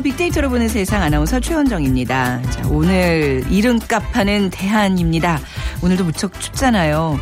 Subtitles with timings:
[0.00, 2.42] 빅데이터로 보는 세상 아나운서 최원정입니다.
[2.42, 5.38] 자, 오늘 이름값 하는 대한입니다.
[5.82, 7.18] 오늘도 무척 춥잖아요.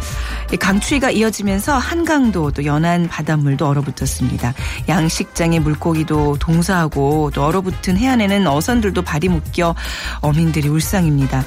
[0.53, 4.55] 이 강추위가 이어지면서 한강도 또 연안 바닷물도 얼어붙었습니다.
[4.89, 9.75] 양식장의 물고기도 동사하고 또 얼어붙은 해안에는 어선들도 발이 묶여
[10.21, 11.45] 어민들이 울상입니다.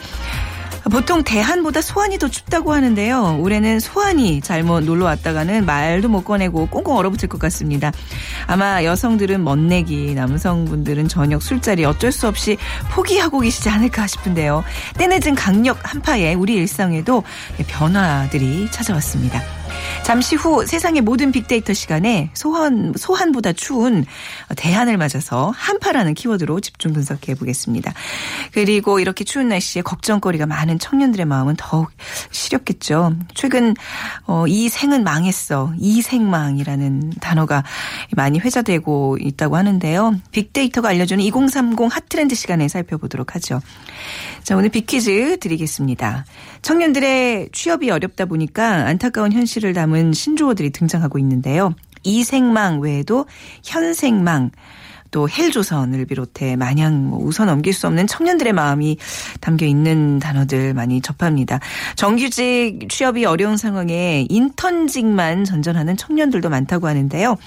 [0.90, 3.38] 보통 대한보다 소환이 더 춥다고 하는데요.
[3.40, 7.92] 올해는 소환이 잘못 놀러 왔다가는 말도 못 꺼내고 꽁꽁 얼어붙을 것 같습니다.
[8.48, 12.58] 아마 여성들은 멋내기, 남성분들은 저녁 술자리 어쩔 수 없이
[12.92, 14.64] 포기하고 계시지 않을까 싶은데요.
[14.98, 17.24] 때늦은 강력 한파에 우리 일상에도
[17.68, 19.59] 변화들이 찾아왔습니다.
[20.04, 24.06] 잠시 후 세상의 모든 빅데이터 시간에 소환, 소환보다 추운
[24.56, 27.94] 대한을 맞아서 한파라는 키워드로 집중 분석해 보겠습니다.
[28.52, 31.92] 그리고 이렇게 추운 날씨에 걱정거리가 많은 청년들의 마음은 더욱
[32.32, 33.16] 시렵겠죠.
[33.36, 33.76] 최근
[34.26, 35.74] 어, 이 생은 망했어.
[35.78, 37.64] 이 생망이라는 단어가
[38.16, 40.16] 많이 회자되고 있다고 하는데요.
[40.32, 43.62] 빅데이터가 알려주는 2030 핫트렌드 시간에 살펴보도록 하죠.
[44.44, 46.26] 자, 오늘 빅퀴즈 드리겠습니다.
[46.62, 51.74] 청년들의 취업이 어렵다 보니까 안타까운 현실을 담은 신조어들이 등장하고 있는데요.
[52.04, 53.26] 이생망 외에도
[53.64, 54.52] 현생망,
[55.12, 58.98] 또 헬조선을 비롯해 마냥 뭐 웃어 넘길 수 없는 청년들의 마음이
[59.42, 61.60] 담겨 있는 단어들 많이 접합니다.
[61.96, 67.38] 정규직 취업이 어려운 상황에 인턴직만 전전하는 청년들도 많다고 하는데요.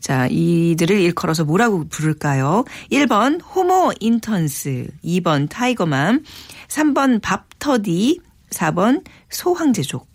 [0.00, 2.64] 자, 이들을 일컬어서 뭐라고 부를까요?
[2.92, 6.22] 1번 호모 인턴스, 2번 타이거맘,
[6.68, 10.13] 3번 밥터디, 4번 소황제족.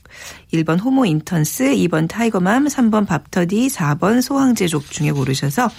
[0.54, 5.70] 1번 호모 인턴스, 2번 타이거맘, 3번 밥터디, 4번 소황제족 중에 고르셔서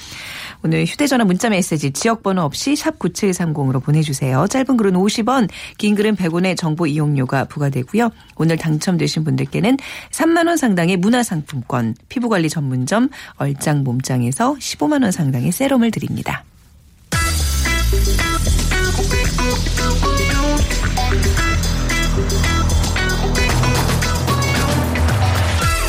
[0.63, 4.47] 오늘 휴대전화 문자 메시지 지역번호 없이 샵 9730으로 보내주세요.
[4.47, 5.49] 짧은 글은 50원,
[5.79, 8.11] 긴 글은 100원의 정보 이용료가 부과되고요.
[8.37, 9.79] 오늘 당첨되신 분들께는
[10.11, 16.45] 3만 원 상당의 문화상품권, 피부관리 전문점 얼짱 몸짱에서 15만 원 상당의 세럼을 드립니다.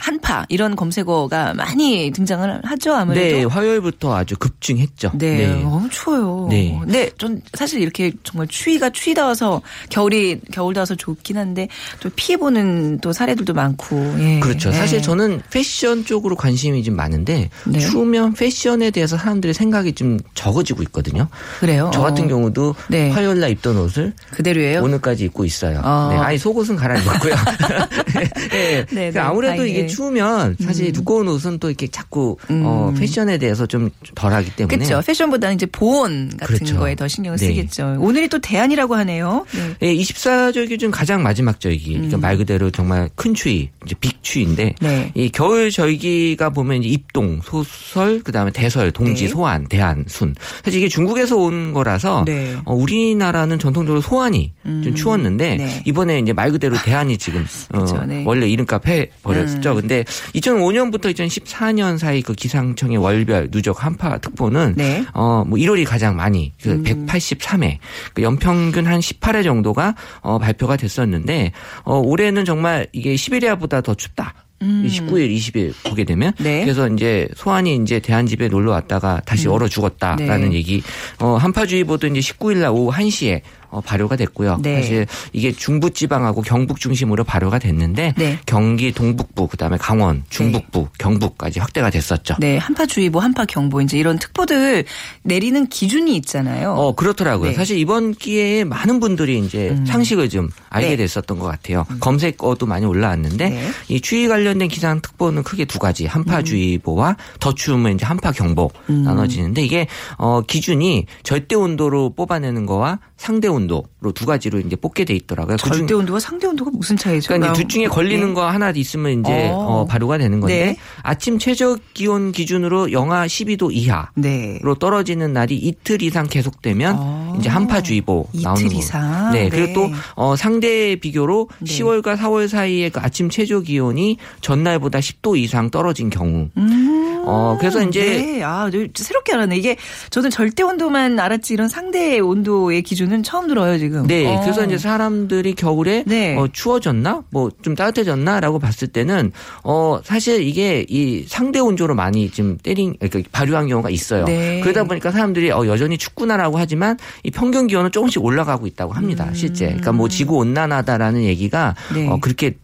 [0.00, 3.36] 한파 이런 검색어가 많이 등장을 하죠 아무래도.
[3.36, 5.12] 네, 화요일부터 아주 급증했죠.
[5.14, 6.46] 네, 너무 추워요.
[6.50, 6.80] 네.
[6.86, 11.68] 네, 전 사실 이렇게 정말 추위가 추위다워서 겨울이 겨울다워서 좋긴 한데
[12.00, 14.14] 또 피해 보는 또 사례들도 많고.
[14.18, 14.40] 예.
[14.40, 14.70] 그렇죠.
[14.70, 14.72] 예.
[14.72, 17.78] 사실 저는 패션 쪽으로 관심이 좀 많은데 네.
[17.78, 21.28] 추우면 패션에 대해서 사람들의 생각이 좀 적어지고 있거든요.
[21.60, 21.90] 그래요.
[21.92, 22.28] 저 같은 어.
[22.28, 23.10] 경우도 네.
[23.10, 24.82] 화요일 날 입던 옷을 그대로예요.
[24.82, 25.80] 오늘까지 입고 있어요.
[25.84, 26.08] 어.
[26.10, 27.34] 네, 아니 속옷은 갈아입었고요.
[28.14, 29.86] 네, 네, 그러니까 아무래도 아, 이게 예.
[29.90, 35.02] 추우면 사실 두꺼운 옷은 또 이렇게 자꾸 어, 패션에 대해서 좀 덜하기 때문에 그렇죠.
[35.06, 36.78] 패션보다는 이제 보온 같은 그렇죠.
[36.78, 37.46] 거에 더 신경을 네.
[37.46, 37.96] 쓰겠죠.
[38.00, 39.44] 오늘이 또 대안이라고 하네요.
[39.52, 39.88] 네.
[39.88, 41.92] 예, 24절기 중 가장 마지막 절기.
[41.94, 44.86] 그러니까 말 그대로 정말 큰 추위, 이제 빅추위인데 음.
[44.86, 45.12] 네.
[45.14, 49.28] 이 겨울 절기가 보면 입동, 소설, 그다음에 대설, 동지, 네.
[49.28, 50.34] 소환, 대한, 순.
[50.64, 52.52] 사실 이게 중국에서 온 거라서 네.
[52.52, 52.60] 음.
[52.64, 55.82] 어, 우리나라는 전통적으로 소환이 좀 추웠는데 네.
[55.86, 58.22] 이번에 이제 말 그대로 대한이 지금 어, 네.
[58.26, 59.79] 원래 이름값 해 버렸죠.
[59.80, 59.88] 음.
[59.88, 60.04] 근데
[60.34, 65.04] 2005년부터 2014년 사이 그 기상청의 월별 누적 한파 특보는 네.
[65.12, 66.84] 어, 뭐 1월이 가장 많이 그 음.
[66.84, 67.78] 183회,
[68.14, 71.52] 그 연평균 한 18회 정도가 어, 발표가 됐었는데
[71.84, 74.34] 어, 올해는 정말 이게 시베리아보다 더 춥다.
[74.60, 76.44] 19일, 20일 보게 되면 음.
[76.44, 76.62] 네.
[76.62, 80.56] 그래서 이제 소환이 이제 대한집에 놀러 왔다가 다시 얼어 죽었다라는 네.
[80.56, 80.82] 얘기.
[81.18, 84.58] 어, 한파주의보도 이제 19일 날 오후 1시에 어, 발효가 됐고요.
[84.62, 84.80] 네.
[84.80, 88.38] 사실 이게 중부 지방하고 경북 중심으로 발효가 됐는데 네.
[88.46, 92.36] 경기 동북부 그다음에 강원 중북부 경북까지 확대가 됐었죠.
[92.40, 94.84] 네, 한파주의보, 한파경보 이제 이런 특보들
[95.22, 96.72] 내리는 기준이 있잖아요.
[96.72, 97.50] 어 그렇더라고요.
[97.50, 97.54] 네.
[97.54, 100.96] 사실 이번 기회에 많은 분들이 이제 상식을 좀 알게 네.
[100.96, 101.86] 됐었던 것 같아요.
[102.00, 103.70] 검색어도 많이 올라왔는데 네.
[103.88, 109.02] 이 추위 관련된 기상 특보는 크게 두 가지 한파주의보와 더 추우면 이제 한파경보 음.
[109.04, 109.86] 나눠지는데 이게
[110.18, 115.56] 어 기준이 절대 온도로 뽑아내는 거와 상대 온도 로 두 가지로 이제 뽑게 돼 있더라고요.
[115.56, 117.28] 절대 온도와 상대 온도가 무슨 차이죠?
[117.28, 118.34] 그러니까 이제 둘 중에 걸리는 네.
[118.34, 119.56] 거 하나 있으면 이제 어.
[119.56, 120.76] 어, 발효가 되는 건데 네.
[121.02, 124.60] 아침 최저 기온 기준으로 영하 12도 이하로 네.
[124.78, 127.36] 떨어지는 날이 이틀 이상 계속되면 어.
[127.38, 128.74] 이제 한파주의보 이틀 나오는 거.
[128.74, 129.32] 이상?
[129.32, 129.44] 네.
[129.44, 129.48] 네.
[129.48, 131.64] 그리고 또 어, 상대 비교로 네.
[131.64, 136.48] 10월과 4월 사이에 그 아침 최저 기온이 전날보다 10도 이상 떨어진 경우.
[136.56, 137.22] 음.
[137.26, 138.42] 어, 그래서 이제 네.
[138.42, 139.56] 아, 네, 새롭게 알았네.
[139.56, 139.76] 이게
[140.10, 144.06] 저는 절대 온도만 알았지 이런 상대 온도의 기준은 처음 들어요, 지금.
[144.06, 144.40] 네, 어.
[144.40, 146.36] 그래서 이제 사람들이 겨울에 네.
[146.36, 149.32] 어, 추워졌나, 뭐 좀 따뜻해졌나라고 봤을 때는
[149.64, 154.24] 어 사실 이게 이 상대 온조로 많이 지금 때린 그러니까 발효한 경우가 있어요.
[154.24, 154.60] 네.
[154.60, 159.30] 그러다 보니까 사람들이 어 여전히 춥구나라고 하지만 이 평균 기온은 조금씩 올라가고 있다고 합니다.
[159.34, 159.66] 실제.
[159.66, 161.94] 그러니까 뭐 지구 온난화다라는 얘기가 음.
[161.94, 162.08] 네.
[162.08, 162.56] 어 그렇게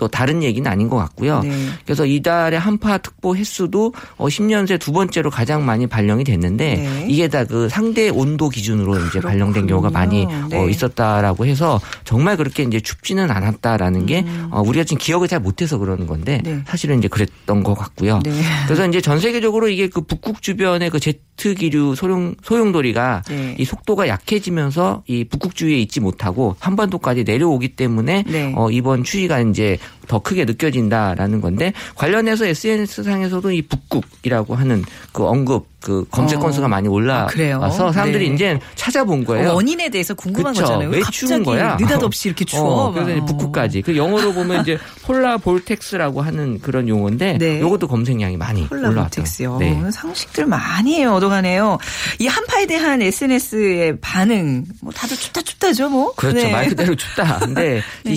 [0.00, 1.40] 또 다른 얘기는 아닌 것 같고요.
[1.42, 1.52] 네.
[1.84, 7.06] 그래서 이달의 한파 특보 횟수도 어 10년 새 두 번째로 가장 많이 발령이 됐는데 네.
[7.06, 10.56] 이게 다 그 상대 온도 기준으로 이제 발령된 경우가 많이 네.
[10.56, 15.76] 어 있었다라고 해서 정말 그렇게 이제 춥지는 않았다라는 게 어, 우리가 지금 기억을 잘 못해서
[15.78, 16.50] 그러는 건데 음.
[16.50, 16.62] 네.
[16.66, 18.20] 사실은 이제 그랬던 것 같고요.
[18.24, 18.32] 네.
[18.66, 23.56] 그래서 이제 전 세계적으로 이게 그 북극 주변의 그 제트 기류 소용 소용돌이가 네.
[23.58, 28.52] 이 속도가 약해지면서 이 북극 주위에 있지 못하고 한반도까지 내려오기 때문에 네.
[28.56, 29.76] 어, 이번 추위가 이제
[30.08, 36.42] 더 크게 느껴진다라는 건데 관련해서 SNS 상에서도 이 북극이라고 하는 그 언급 그 검색 어.
[36.42, 36.90] 건수가 많이 아?
[36.90, 38.34] 올라와서 사람들이 네.
[38.34, 39.54] 이제 찾아본 거예요.
[39.54, 40.64] 원인에 대해서 궁금한 그쵸.
[40.66, 40.90] 거잖아요.
[40.90, 41.76] 왜 추운 거야?
[41.76, 42.86] 느닷없이 이렇게 추워.
[42.86, 43.24] 어, 그래서.
[43.24, 43.82] 북극까지.
[43.82, 47.60] 그 영어로 보면 이제 폴라 볼텍스라고 하는 그런 용어인데 네.
[47.60, 48.66] 요것도 검색량이 많이.
[48.68, 49.56] 폴라보텍스요.
[49.58, 49.82] 네.
[49.90, 51.78] 상식들 많이 얻어가네요.
[52.18, 56.12] 이 한파에 대한 SNS의 반응, 뭐 다들 춥다 춥다죠, 뭐.
[56.14, 56.36] 그렇죠.
[56.36, 56.52] 네.
[56.52, 57.38] 말 그대로 춥다.
[57.38, 58.16] 근데 이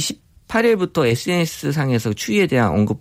[0.54, 3.00] 18일부터 SNS 상에서 추위에 대한 언급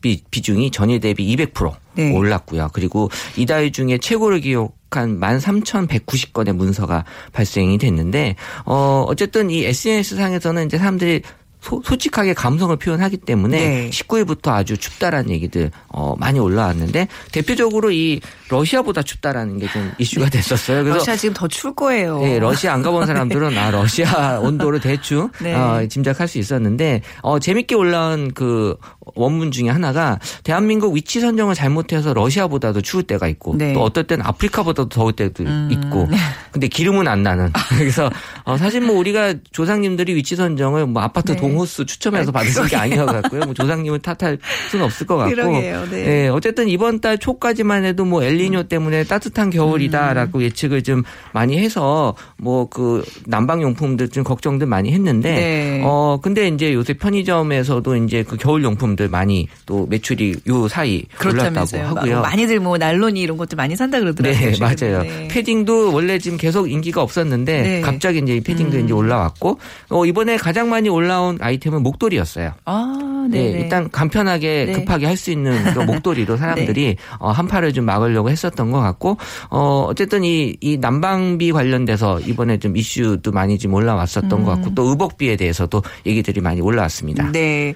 [0.00, 2.12] 비, 비중이 전일 대비 200% 네.
[2.12, 2.70] 올랐고요.
[2.72, 10.78] 그리고 이달 중에 최고를 기록한 13,190건의 문서가 발생이 됐는데 어 어쨌든 이 SNS 상에서는 이제
[10.78, 11.22] 사람들이
[11.60, 13.90] 소, 솔직하게 감성을 표현하기 때문에 네.
[13.90, 18.20] 19일부터 아주 춥다라는 얘기들 어 많이 올라왔는데 대표적으로 이
[18.50, 20.82] 러시아보다 춥다라는 게 좀 이슈가 됐었어요.
[20.82, 22.20] 그래서 러시아 지금 더 추울 거예요.
[22.20, 25.54] 네, 러시아 안 가본 사람들은 아 러시아 온도를 대충 네.
[25.54, 28.76] 어, 짐작할 수 있었는데 어 재밌게 올라온 그
[29.14, 33.70] 원문 중에 하나가 대한민국 위치 선정을 잘못해서 러시아보다도 추울 때가 있고 네.
[33.70, 33.74] 음.
[33.74, 36.08] 또 어떨 때는 아프리카보다도 더울 때도 있고
[36.50, 38.10] 근데 기름은 안 나는 그래서
[38.44, 41.38] 어, 사실 뭐 우리가 조상님들이 위치 선정을 뭐 아파트 네.
[41.38, 44.38] 동 호수 추첨해서 받으신 게 아니어갖고요 뭐 조상님을 탓할
[44.70, 46.04] 수는 없을 것 같고 그러게요, 네.
[46.04, 50.42] 네, 어쨌든 이번 달 초까지만 해도 뭐 엘니뇨 때문에 따뜻한 겨울이다라고 음.
[50.42, 51.02] 예측을 좀
[51.32, 55.82] 많이 해서 뭐 그 난방 용품들 좀 걱정들 많이 했는데 네.
[55.84, 61.78] 어 근데 이제 요새 편의점에서도 이제 그 겨울 용품들 많이 또 매출이 요 사이 올랐다고.
[61.78, 62.22] 하고요.
[62.22, 64.52] 많이들 뭐 난로니 이런 것들 많이 산다 그러더라고요.
[64.52, 64.58] 네.
[64.58, 65.02] 맞아요.
[65.02, 65.28] 네.
[65.28, 67.80] 패딩도 원래 지금 계속 인기가 없었는데 네.
[67.80, 68.84] 갑자기 이제 이 패딩도 음.
[68.84, 69.58] 이제 올라왔고
[69.88, 72.52] 어 이번에 가장 많이 올라온 아이템은 목도리였어요.
[72.64, 73.60] 아, 네, 네.
[73.60, 74.72] 일단 간편하게 네.
[74.72, 79.18] 급하게 할 수 있는 그런 목도리로 사람들이 어, 한파를 좀 막으려고 했었던 것 같고
[79.50, 84.84] 어 어쨌든 이, 이 난방비 관련돼서 이번에 좀 이슈도 많이 좀 올라왔었던 것 같고 또
[84.84, 87.30] 의복비에 대해서도 얘기들이 많이 올라왔습니다.
[87.32, 87.74] 네.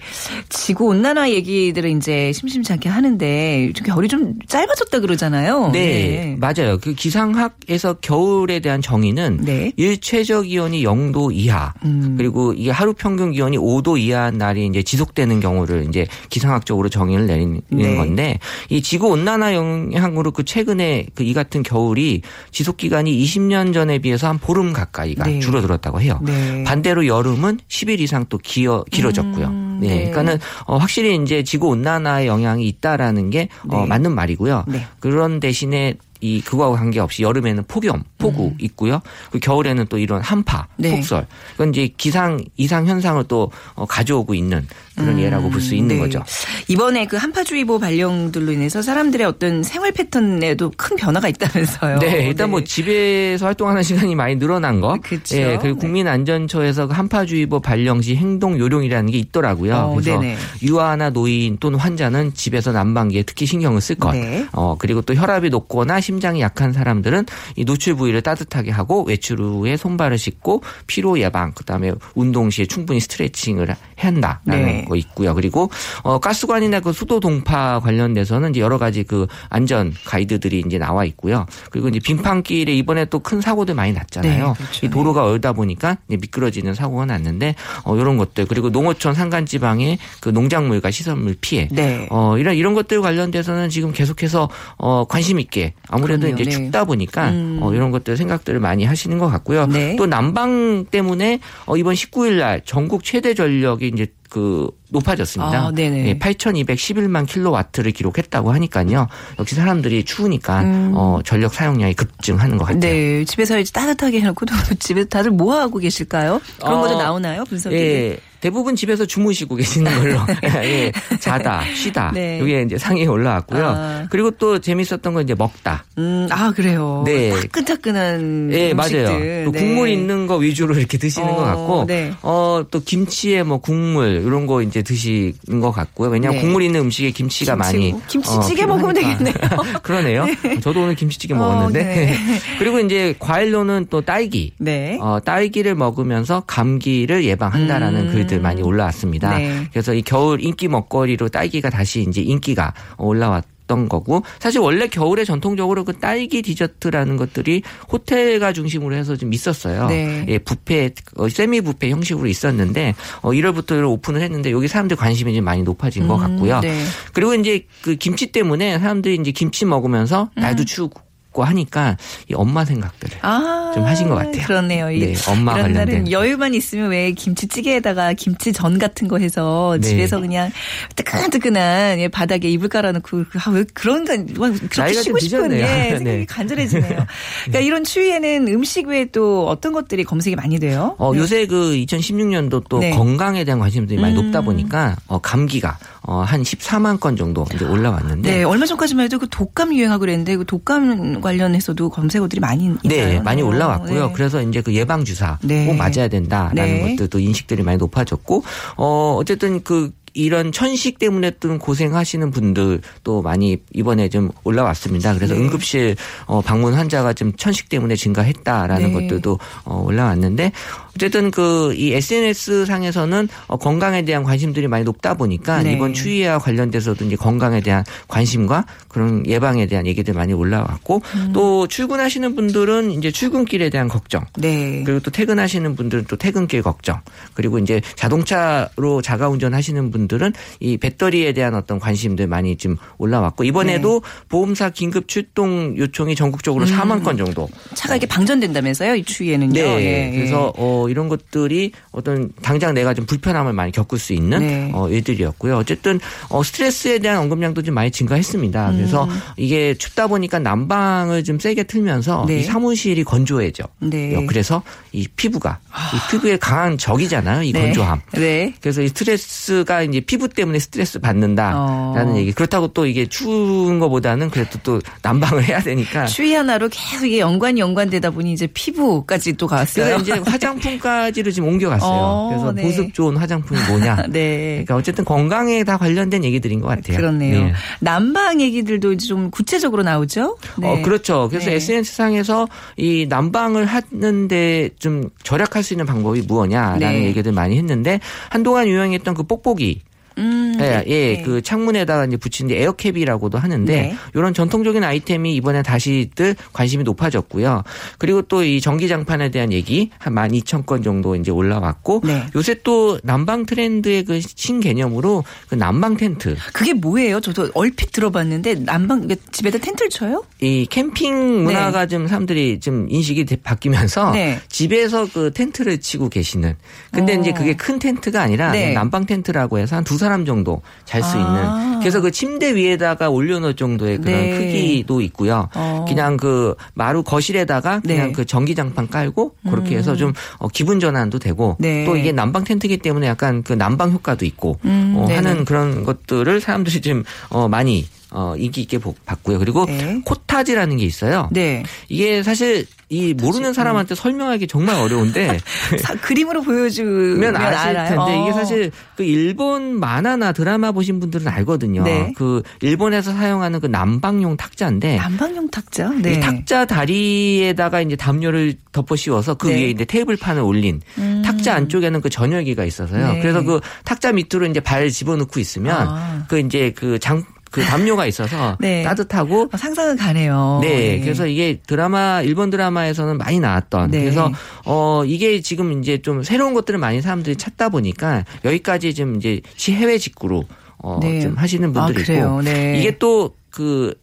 [0.49, 5.70] 지구 온난화 얘기들을 이제 심심치 않게 하는데 좀 겨울이 좀 짧아졌다 그러잖아요.
[5.72, 6.78] 네, 맞아요.
[6.81, 9.72] 그 기상학에서 겨울에 대한 정의는 네.
[9.76, 12.15] 일 최저 기온이 0도 이하 음.
[12.17, 17.61] 그리고 이게 하루 평균 기온이 5도 이하 날이 이제 지속되는 경우를 이제 기상학적으로 정의를 내리는
[17.70, 17.96] 네.
[17.96, 23.99] 건데 이 지구 온난화 영향으로 그 최근에 그 이 같은 겨울이 지속 기간이 20년 전에
[23.99, 25.41] 비해서 한 보름 가까이가 네.
[25.41, 26.20] 줄어들었다고 해요.
[26.23, 26.63] 네.
[26.65, 29.46] 반대로 여름은 10일 이상 또 길어, 길어졌고요.
[29.46, 29.89] 음, 네.
[29.89, 29.94] 네.
[30.11, 33.87] 그러니까는 어, 확실히 이제 지구 온난화의 영향이 있다라는 게 어, 네.
[33.87, 34.65] 맞는 말이고요.
[34.69, 34.87] 네.
[35.01, 39.02] 그런 대신에 이 그거와 관계없이 여름에는 폭염, 폭우 있고요.
[39.31, 40.82] 그 겨울에는 또 이런 한파, 음.
[40.82, 40.90] 네.
[40.93, 41.26] 폭설.
[41.52, 44.66] 그건 이제 기상 이상 현상을 또 어, 가져오고 있는
[44.96, 45.98] 그런 예라고 볼 수 있는 네.
[45.98, 46.22] 거죠.
[46.69, 51.98] 이번에 그 한파주의보 발령들로 인해서 사람들의 어떤 생활 패턴에도 큰 변화가 있다면서요.
[52.01, 54.98] 네, 일단 뭐 집에서 활동하는 시간이 많이 늘어난 거.
[55.03, 55.36] 그쵸.
[55.36, 55.86] 예, 그리고 네.
[55.86, 59.74] 국민안전처에서 그 한파주의보 발령 시 행동 요령이라는 게 있더라고요.
[59.74, 60.36] 어, 그래서 네네.
[60.63, 64.13] 유아나 노인 또는 환자는 집에서 난방기에 특히 신경을 쓸 것.
[64.13, 64.46] 네.
[64.53, 69.77] 어, 그리고 또 혈압이 높거나 심장이 약한 사람들은 이 노출 부위를 따뜻하게 하고 외출 후에
[69.77, 74.83] 손발을 씻고 피로 예방 그다음에 운동 시에 충분히 스트레칭을 한다라는 네.
[74.84, 75.34] 거 있고요.
[75.34, 75.70] 그리고
[76.03, 81.46] 어 가스관이나 그 수도 동파 관련돼서는 이제 여러 가지 그 안전 가이드들이 이제 나와 있고요.
[81.70, 84.48] 그리고 이제 빙판길에 이번에 또 큰 사고들 많이 났잖아요.
[84.48, 84.86] 네, 그렇죠.
[84.86, 90.29] 이 도로가 얼다 보니까 미끄러지는 사고가 났는데 어 이런 것들 그리고 농어촌 산간 지방의 그
[90.29, 92.06] 농작물과 시설물 피해 네.
[92.10, 96.41] 어, 이런, 이런 것들 관련돼서는 지금 계속해서, 어, 관심 있게 아무래도 그럼요.
[96.41, 96.50] 이제 네.
[96.50, 97.58] 춥다 보니까, 음.
[97.62, 99.67] 어, 이런 것들 생각들을 많이 하시는 것 같고요.
[99.67, 99.96] 네.
[99.96, 105.67] 또 난방 때문에, 어, 이번 19일 날 전국 최대 전력이 이제 그 높아졌습니다.
[105.67, 106.08] 아, 네네.
[106.08, 109.06] 예, 8,211만 킬로와트를 기록했다고 하니까요.
[109.38, 112.79] 역시 사람들이 추우니까, 어, 전력 사용량이 급증하는 것 같아요.
[112.79, 112.81] 음.
[112.81, 116.41] 네, 집에서 이제 따뜻하게 해놓고 또 집에 다들 뭐 하고 계실까요?
[116.58, 117.76] 그런 어, 거좀 나오나요 분석이?
[117.76, 118.19] 예.
[118.44, 120.19] 대부분 집에서 주무시고 계시는 걸로
[120.65, 122.41] 예, 자다 쉬다 네.
[122.43, 123.67] 이게 이제 상위에 올라왔고요.
[123.67, 124.06] 아.
[124.10, 125.86] 그리고 또 재밌었던 건 이제 먹다.
[125.96, 127.05] 음, 아 그래요.
[127.06, 127.31] 네.
[127.31, 129.03] 따끈따끈한 예, 음식들.
[129.03, 129.44] 맞아요.
[129.46, 129.58] 또 네.
[129.58, 132.13] 국물 있는 거 위주로 이렇게 드시는 어, 것 같고, 네.
[132.20, 136.10] 어, 또 김치에 뭐 국물, 이런 거 이제 드시는 것 같고요.
[136.10, 136.44] 왜냐하면 네.
[136.44, 137.94] 국물 있는 음식에 김치가 김치, 많이.
[138.08, 139.81] 김치찌개 어, 먹으면 필요하니까.
[139.81, 140.27] 그러네요.
[140.60, 141.81] 저도 오늘 김치찌개 먹었는데.
[141.81, 142.15] 어, 네.
[142.58, 144.53] 그리고 이제 과일로는 또 딸기.
[144.58, 144.98] 네.
[145.01, 148.13] 어, 딸기를 먹으면서 감기를 예방한다라는 음.
[148.13, 149.38] 글들 많이 올라왔습니다.
[149.38, 149.69] 네.
[149.70, 153.44] 그래서 이 겨울 인기 먹거리로 딸기가 다시 이제 인기가 올라왔.
[153.67, 159.86] 던 거고 사실 원래 겨울에 전통적으로 그 딸기 디저트라는 것들이 호텔가 중심으로 해서 좀 있었어요.
[159.86, 160.24] 네.
[160.29, 165.44] 예, 부페 어, 세미 부페 형식으로 있었는데 어 1월부터 오픈을 했는데 여기 사람들 관심이 좀
[165.44, 166.60] 많이 높아진 것 같고요.
[166.60, 166.84] 네.
[167.14, 171.04] 그리고 이제 그 김치 때문에 사람들이 이제 김치 먹으면서 날도 추우고
[171.43, 171.96] 하니까
[172.31, 174.46] 이 엄마 생각들을 아, 좀 하신 것 같아요.
[174.46, 174.91] 그렇네요.
[174.91, 176.10] 이- 네, 엄마 이런 날은.
[176.12, 179.88] 여유만 있으면 왜 김치찌개에다가 김치전 같은 거 해서 네.
[179.88, 180.50] 집에서 그냥
[180.96, 185.53] 뜨끈뜨끈한 예, 바닥에 이불 깔아놓고 아, 왜 그런 그렇게 쉬고 좀 싶은.
[185.53, 186.24] 예, 생각이 네.
[186.26, 187.06] 간절해지네요.
[187.44, 190.94] 그러니까 이런 추위에는 음식 외에 또 어떤 것들이 검색이 많이 돼요?
[190.98, 192.91] 어, 요새 그 2016년도 또 네.
[192.91, 194.26] 건강에 대한 관심들이 많이 음.
[194.26, 199.19] 높다 보니까 어, 감기가 어, 한 14만 건 정도 이제 올라왔는데 네, 얼마 전까지만 해도
[199.19, 202.79] 그 독감 유행하고 그랬는데 그 독감 관련해서도 검색어들이 많이 있나요?
[202.84, 204.08] 네, 많이 올라왔고요.
[204.08, 204.13] 네.
[204.15, 205.67] 그래서 이제 그 예방 주사 네.
[205.67, 206.91] 꼭 맞아야 된다라는 네.
[206.91, 208.44] 것들도 인식들이 많이 높아졌고
[208.77, 215.15] 어 어쨌든 그 이런 천식 때문에 또 고생하시는 분들도 많이 이번에 좀 올라왔습니다.
[215.15, 215.41] 그래서 네.
[215.41, 215.96] 응급실
[216.27, 218.93] 어 방문 환자가 좀 천식 때문에 증가했다라는 네.
[218.93, 220.53] 것들도 어 올라왔는데
[220.96, 225.72] 어쨌든 그 이 SNS 상에서는 어 건강에 대한 관심들이 많이 높다 보니까 네.
[225.72, 231.31] 이번 추위와 관련돼서도 이제 건강에 대한 관심과 그런 예방에 대한 얘기들 많이 올라왔고 음.
[231.32, 234.82] 또 출근하시는 분들은 이제 출근길에 대한 걱정 네.
[234.84, 237.01] 그리고 또 퇴근하시는 분들은 또 퇴근길 걱정
[237.34, 244.03] 그리고 이제 자동차로 자가 운전하시는 분들은 이 배터리에 대한 어떤 관심들 많이 좀 올라왔고 이번에도
[244.29, 248.96] 보험사 긴급 출동 요청이 전국적으로 4만 건 정도 차가 이렇게 방전된다면서요?
[248.96, 249.53] 이 추위에는요.
[249.53, 249.60] 네.
[249.60, 250.17] 예, 예.
[250.17, 254.70] 그래서 어 이런 것들이 어떤 당장 내가 좀 불편함을 많이 겪을 수 있는 네.
[254.72, 255.56] 어 일들이었고요.
[255.56, 258.70] 어쨌든 어 스트레스에 대한 언급량도 좀 많이 증가했습니다.
[258.70, 258.76] 음.
[258.76, 262.41] 그래서 이게 춥다 보니까 난방을 좀 세게 틀면서 네.
[262.41, 263.64] 이 사무실이 건조해져.
[263.81, 264.14] 네.
[264.14, 264.24] 요.
[264.26, 264.62] 그래서
[264.93, 265.58] 이 피부가
[265.94, 267.43] 이 피부의 강한 적이잖아요.
[267.43, 267.60] 이 네.
[267.60, 268.00] 건조함.
[268.12, 268.55] 네.
[268.60, 272.17] 그래서 이 스트레스가 이제 피부 때문에 스트레스 받는다라는 어.
[272.17, 272.32] 얘기.
[272.32, 276.06] 그렇다고 또 이게 추운 것보다는 그래도 또 난방을 해야 되니까.
[276.06, 279.96] 추위 하나로 계속 이게 연관이 연관되다 보니 이제 피부까지 또 갔어요.
[279.98, 281.90] 그래서 이제 화장품 까지로 지금 옮겨갔어요.
[281.90, 282.62] 어, 그래서 네.
[282.62, 284.06] 보습 좋은 화장품이 뭐냐.
[284.10, 284.48] 네.
[284.64, 286.96] 그러니까 어쨌든 건강에 다 관련된 얘기들인 것 같아요.
[286.96, 287.44] 그렇네요.
[287.46, 287.52] 네.
[287.81, 290.36] 난방 얘기들도 이제 좀 구체적으로 나오죠?
[290.58, 290.69] 네.
[290.69, 291.28] 어, 그렇죠.
[291.28, 291.56] 그래서 네.
[291.56, 297.04] SNS상에서 이 난방을 하는데 좀 절약할 수 있는 방법이 무엇냐라는 네.
[297.04, 299.81] 얘기들 많이 했는데 한동안 유행했던 그 뽁뽁이
[300.19, 301.23] 음, 예, 예, 네.
[301.23, 303.97] 그 창문에다가 이제 붙이는 게 에어캡이라고도 하는데 네.
[304.15, 307.63] 이런 전통적인 아이템이 이번에 다시들 관심이 높아졌고요.
[307.99, 312.27] 그리고 또 이 전기장판에 대한 얘기 한 12,000건 정도 이제 올라왔고 네.
[312.37, 317.21] 요새 또 난방 트렌드의 그 신개념으로 그 난방 텐트 그게 뭐예요?
[317.21, 320.25] 저도 얼핏 들어봤는데 난방 집에다 텐트를 쳐요?
[320.41, 324.41] 이 캠핑 문화가 좀 사람들이 좀 인식이 되- 바뀌면서 네.
[324.49, 326.55] 집에서 그 텐트를 치고 계시는.
[326.93, 327.21] 근데 어.
[327.21, 328.73] 이제 그게 큰 텐트가 아니라 네.
[328.75, 331.20] 난방 텐트라고 해서 한두 사람 정도 잘 수 아.
[331.20, 331.81] 있는.
[331.81, 334.39] 그래서 그 침대 위에다가 올려놓을 정도의 그런 네.
[334.39, 335.49] 크기도 있고요.
[335.55, 335.84] 어.
[335.89, 338.13] 그냥 그 마루 거실에다가 그냥 네.
[338.13, 341.84] 그 전기장판 깔고 그렇게 해서 좀 어, 기분 전환도 되고 네.
[341.84, 345.06] 또 이게 난방 텐트이기 때문에 약간 그 난방 효과도 있고 음, 어.
[345.08, 349.39] 하는 그런 것들을 사람들이 좀 어, 많이 어, 인기 있게 보- 봤고요.
[349.39, 350.01] 그리고 네.
[350.05, 351.29] 코타지라는 게 있어요.
[351.33, 351.65] 네.
[351.89, 355.39] 이게 사실 이 모르는 사람한테 설명하기 정말 어려운데
[355.83, 357.75] 사- 그림으로 보여주면 면 아실.
[357.75, 358.33] 텐데 이게 어.
[358.33, 361.83] 사실 그 일본 만화나 드라마 보신 분들은 알거든요.
[361.83, 362.13] 네.
[362.17, 365.89] 그 일본에서 사용하는 그 난방용 탁자인데 난방용 탁자.
[365.91, 366.15] 네.
[366.15, 369.55] 이 탁자 다리에다가 이제 담요를 덮어 씌워서 그 네.
[369.56, 371.23] 위에 이제 테이블판을 올린 음.
[371.25, 373.13] 탁자 안쪽에는 그 전열기가 있어서요.
[373.15, 373.21] 네.
[373.21, 376.25] 그래서 그 탁자 밑으로 이제 발 집어넣고 있으면 아.
[376.29, 378.82] 그 이제 그 장 그 담요가 있어서 네.
[378.82, 380.58] 따뜻하고 어, 상상은 가네요.
[380.61, 384.01] 네, 그래서 이게 드라마 일본 드라마에서는 많이 나왔던 네.
[384.01, 384.32] 그래서
[384.65, 389.73] 어 이게 지금 이제 좀 새로운 것들을 많이 사람들이 찾다 보니까 여기까지 좀 이제 시
[389.73, 390.43] 해외 직구로
[390.79, 391.20] 어 네.
[391.20, 392.25] 좀 하시는 분들이 아?
[392.25, 392.81] 있고 네.
[392.81, 393.94] 이게 또그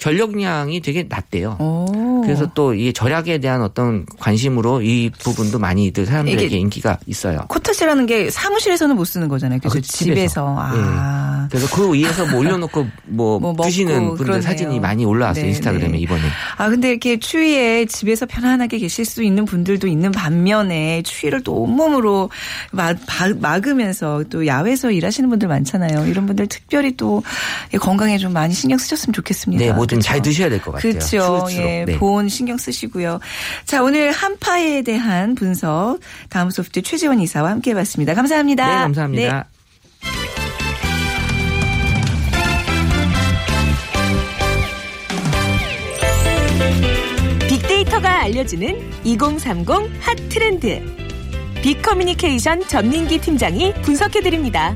[0.00, 1.56] 전력량이 되게 낮대요.
[1.60, 2.22] 오.
[2.22, 7.40] 그래서 또 이 절약에 대한 어떤 관심으로 이 부분도 많이들 사람들에게 인기가 있어요.
[7.48, 9.58] 코타지라는 게 사무실에서는 못 쓰는 거잖아요.
[9.60, 10.14] 그래서 아, 그 집에서.
[10.14, 10.56] 집에서.
[10.58, 11.48] 아.
[11.50, 14.42] 그래서 그 위에서 뭐 올려놓고 뭐, 뭐 드시는 분들 그러네요.
[14.42, 15.98] 사진이 많이 올라왔어요 네, 인스타그램에 네.
[15.98, 16.22] 이번에.
[16.56, 22.30] 아, 근데 이렇게 추위에 집에서 편안하게 계실 수 있는 분들도 있는 반면에 추위를 또 온몸으로
[22.72, 26.06] 막, 바- 막으면서 또 야외에서 일하시는 분들 많잖아요.
[26.06, 27.22] 이런 분들 특별히 또
[27.80, 29.64] 건강에 좀 많이 신경 쓰셨으면 좋겠습니다.
[29.64, 30.08] 네, 뭐든 그쵸?
[30.08, 30.92] 잘 드셔야 될 것 같아요.
[30.92, 31.46] 그렇죠.
[31.52, 31.98] 예, 네.
[31.98, 33.18] 보온 신경 쓰시고요.
[33.64, 38.14] 자, 오늘 한파에 대한 분석 다음 소프트 최재원 이사와 함께 해봤습니다.
[38.14, 38.66] 감사합니다.
[38.66, 39.46] 네, 감사합니다.
[47.48, 49.68] 빅데이터가 알려주는 2030
[50.00, 50.80] 핫 트렌드.
[51.62, 54.74] 빅커뮤니케이션 전민기 팀장이 분석해드립니다.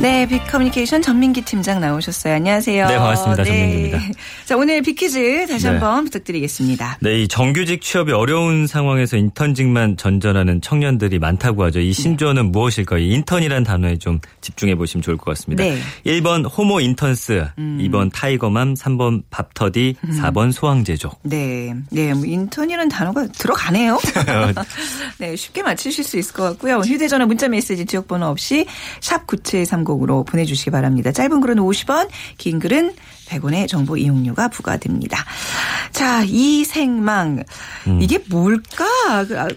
[0.00, 2.34] 네, 빅커뮤니케이션 전민기 팀장 나오셨어요.
[2.34, 2.86] 안녕하세요.
[2.86, 3.42] 네, 반갑습니다.
[3.42, 4.00] 전민기입니다.
[4.44, 5.72] 자, 오늘 빅퀴즈 다시 네.
[5.72, 6.98] 한번 부탁드리겠습니다.
[7.00, 11.80] 네, 이 정규직 취업이 어려운 상황에서 인턴직만 전전하는 청년들이 많다고 하죠.
[11.80, 13.00] 이 신조어는 무엇일까요?
[13.00, 15.64] 이 인턴이란 단어에 좀 집중해 보시면 좋을 것 같습니다.
[15.64, 15.80] 네.
[16.06, 17.78] 1번 호모 인턴스, 음.
[17.82, 21.18] 2번 타이거맘, 3번 밥터디, 4번 소황제족.
[21.24, 23.98] 네, 네, 뭐 인턴이라는 단어가 들어가네요.
[25.18, 26.76] 네, 쉽게 맞추실 수 있을 것 같고요.
[26.78, 28.64] 휴대전화 문자메시지 지역번호 없이
[29.00, 31.12] 샵 9730 으로 보내주시기 바랍니다.
[31.12, 32.92] 짧은 글은 50원, 긴 글은
[33.28, 35.24] 100원의 정보 이용료가 부과됩니다.
[35.92, 37.42] 자, 이 생망.
[37.86, 37.98] 음.
[38.00, 38.86] 이게 뭘까?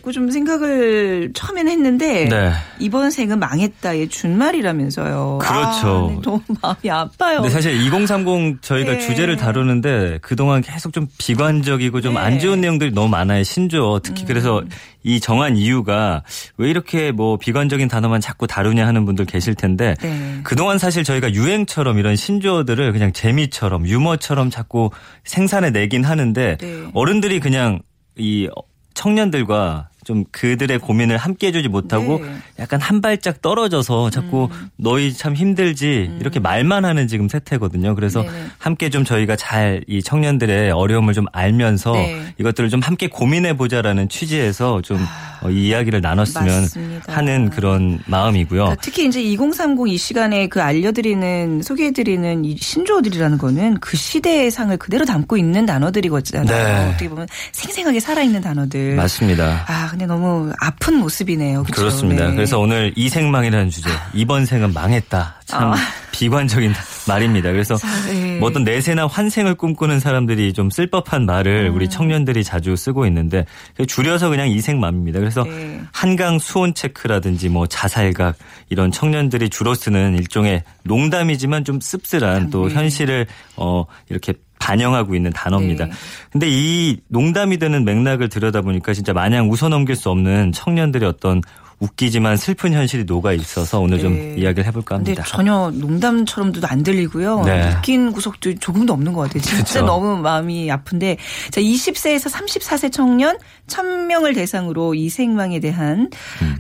[0.04, 2.52] 그좀 생각을 처음에는 했는데 네.
[2.80, 3.94] 이번 생은 망했다.
[3.94, 5.40] 의 준말이라면서요.
[5.42, 6.10] 그렇죠.
[6.10, 7.38] 아, 네, 너무 마음이 아파요.
[7.38, 9.00] 근데 사실 2030 저희가 네.
[9.00, 12.20] 주제를 다루는데 그동안 계속 좀 비관적이고 좀 네.
[12.20, 12.26] 음.
[12.26, 13.44] 안 좋은 내용들이 너무 많아요.
[13.44, 14.02] 신조어.
[14.04, 14.64] 특히 그래서
[15.04, 16.24] 이 정한 이유가
[16.58, 20.40] 왜 이렇게 뭐 비관적인 단어만 자꾸 다루냐 하는 분들 계실 텐데 네.
[20.44, 24.90] 그동안 사실 저희가 유행처럼 이런 신조어들을 그냥 재미처럼 유머처럼 자꾸
[25.24, 26.88] 생산해 내긴 하는데 네.
[26.94, 27.82] 어른들이 그냥
[28.18, 28.50] 이
[28.94, 32.36] 청년들과 좀 그들의 고민을 함께 해주지 못하고 네.
[32.60, 34.70] 약간 한 발짝 떨어져서 자꾸 음.
[34.78, 37.96] 너희 참 힘들지 이렇게 말만 하는 지금 세태거든요.
[37.96, 38.46] 그래서 네네.
[38.58, 42.34] 함께 좀 저희가 잘 이 청년들의 어려움을 좀 알면서 네.
[42.38, 44.98] 이것들을 좀 함께 고민해 보자라는 취지에서 좀
[45.42, 47.14] 어, 이 이야기를 나눴으면 아, 맞습니다.
[47.14, 48.62] 하는 그런 마음이고요.
[48.62, 54.76] 그러니까 특히 이제 2030 이 시간에 그 알려드리는 소개해드리는 이 신조어들이라는 거는 그 시대의 상을
[54.78, 56.46] 그대로 담고 있는 단어들이거든요.
[56.46, 56.90] 네.
[56.90, 58.96] 어떻게 보면 생생하게 살아있는 단어들.
[58.96, 59.66] 맞습니다.
[59.68, 61.64] 아 근데 너무 아픈 모습이네요.
[61.64, 61.82] 그렇죠?
[61.82, 62.30] 그렇습니다.
[62.30, 62.36] 네.
[62.36, 65.42] 그래서 오늘 이 생망이라는 주제 이번 생은 망했다.
[65.44, 65.76] 참 아.
[66.14, 66.72] 비관적인
[67.10, 67.52] 말입니다.
[67.52, 68.40] 그래서 자, 네.
[68.40, 71.76] 뭐 어떤 내세나 환생을 꿈꾸는 사람들이 좀 쓸법한 말을 음.
[71.76, 73.46] 우리 청년들이 자주 쓰고 있는데
[73.86, 75.20] 줄여서 그냥 이생맘입니다.
[75.20, 75.82] 그래서 네.
[75.92, 78.38] 한강 수온 체크라든지 뭐 자살각
[78.70, 82.76] 이런 청년들이 주로 쓰는 일종의 농담이지만 좀 씁쓸한 또 네.
[82.76, 83.28] 현실을
[83.58, 85.86] 어 이렇게 반영하고 있는 단어입니다.
[85.86, 85.92] 네.
[86.32, 91.42] 근데 이 농담이 되는 맥락을 들여다보니까 진짜 마냥 웃어넘길 수 없는 청년들의 어떤
[91.82, 94.04] 웃기지만 슬픈 현실이 녹아 있어서 오늘 네.
[94.04, 95.24] 좀 이야기를 해볼까 합니다.
[95.24, 97.42] 전혀 농담처럼도 안 들리고요.
[97.44, 97.72] 네.
[97.76, 99.42] 웃긴 구석도 조금도 없는 것 같아요.
[99.42, 99.82] 진짜 그쵸.
[99.86, 101.18] 너무 마음이 아픈데
[101.50, 106.10] 자 20세에서 34세 청년 1000명을 대상으로 이 생망에 대한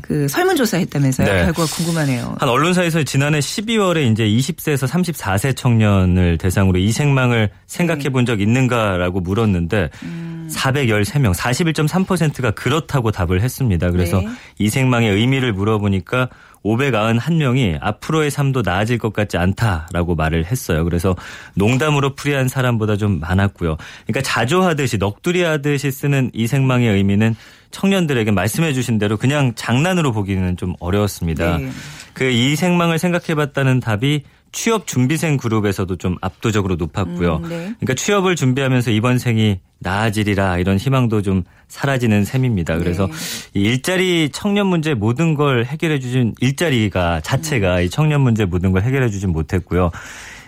[0.02, 1.28] 그 설문조사 했다면서요.
[1.32, 1.44] 네.
[1.44, 2.36] 결과가 궁금하네요.
[2.40, 9.20] 한 언론사에서 지난해 12월에 이제 20세에서 34세 청년을 대상으로 이 생망을 생각해 본 적 있는가라고
[9.20, 10.48] 물었는데 음.
[10.52, 13.90] 413명, 41.3%가 그렇다고 답을 했습니다.
[13.92, 14.28] 그래서 네.
[14.60, 16.30] 이생망의 의미를 물어보니까
[16.66, 20.84] 591명이 앞으로의 삶도 나아질 것 같지 않다라고 말을 했어요.
[20.84, 21.16] 그래서
[21.56, 23.78] 농담으로 풀이한 사람보다 좀 많았고요.
[24.06, 27.36] 그러니까 자조하듯이 넋두리 하듯이 쓰는 이 생망의 의미는
[27.72, 31.58] 청년들에게 말씀해 주신 대로 그냥 장난으로 보기는 좀 어려웠습니다.
[31.58, 31.70] 네.
[32.14, 37.38] 그 이 생망을 생각해 봤다는 답이 취업 준비생 그룹에서도 좀 압도적으로 높았고요.
[37.38, 37.58] 음, 네.
[37.80, 42.78] 그러니까 취업을 준비하면서 이번 생이 나아지리라 이런 희망도 좀 사라지는 셈입니다.
[42.78, 43.14] 그래서 네.
[43.60, 48.84] 이 일자리 청년 문제 모든 걸 해결해 주진 일자리가 자체가 이 청년 문제 모든 걸
[48.84, 49.92] 해결해 주진 못했고요.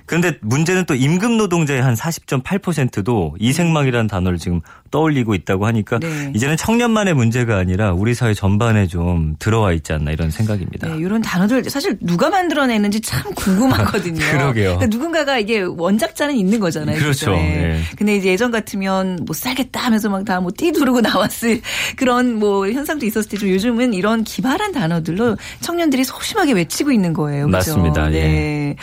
[0.05, 4.61] 그런데 문제는 또 임금 노동자의 한 40.8%도 이생망이라는 단어를 지금
[4.91, 6.31] 떠올리고 있다고 하니까 네.
[6.35, 10.89] 이제는 청년만의 문제가 아니라 우리 사회 전반에 좀 들어와 있지 않나 이런 생각입니다.
[10.89, 14.19] 네, 이런 단어들 사실 누가 만들어냈는지 참 궁금하거든요.
[14.31, 14.77] 그러게요.
[14.77, 16.99] 그러니까 누군가가 이게 원작자는 있는 거잖아요.
[16.99, 17.31] 그렇죠.
[17.31, 17.81] 예.
[17.97, 21.61] 근데 이제 예전 같으면 못 살겠다 하면서 막 다뭐 띠두르고 나왔을
[21.95, 23.49] 그런 뭐 현상도 있었을 테죠.
[23.49, 27.45] 요즘은 이런 기발한 단어들로 청년들이 소심하게 외치고 있는 거예요.
[27.45, 27.57] 그죠?
[27.57, 28.13] 맞습니다.
[28.13, 28.21] 예.
[28.21, 28.75] 네.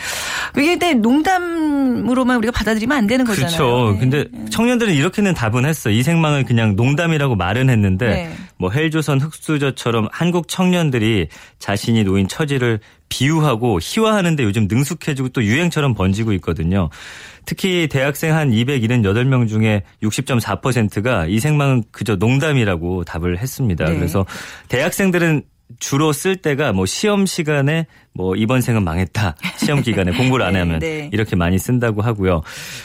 [0.57, 3.57] 이게 근데 농담으로만 우리가 받아들이면 안 되는 거잖아요.
[3.57, 3.91] 그렇죠.
[3.93, 3.99] 네.
[3.99, 5.89] 근데 청년들은 이렇게는 답은 했어.
[5.89, 8.35] 이 생망을 그냥 농담이라고 말은 했는데 네.
[8.57, 11.27] 뭐 헬조선 흑수저처럼 한국 청년들이
[11.59, 16.89] 자신이 놓인 처지를 비유하고 희화하는데 요즘 능숙해지고 또 유행처럼 번지고 있거든요.
[17.45, 23.85] 특히 대학생 한 278명 중에 60.4%가 이 생망은 그저 농담이라고 답을 했습니다.
[23.85, 23.95] 네.
[23.95, 24.25] 그래서
[24.69, 25.43] 대학생들은
[25.79, 29.35] 주로 쓸 때가 뭐 시험 시간에 뭐 이번 생은 망했다.
[29.57, 31.09] 시험 기간에 공부를 안 네, 하면 네.
[31.13, 32.41] 이렇게 많이 쓴다고 하고요.